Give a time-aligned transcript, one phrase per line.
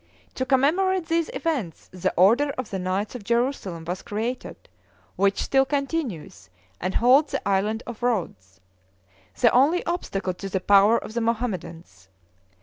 [0.33, 4.55] To commemorate these events the order of the Knights of Jerusalem was created,
[5.15, 8.59] which still continues, and holds the island of Rhodes
[9.39, 12.09] the only obstacle to the power of the Mohammedans.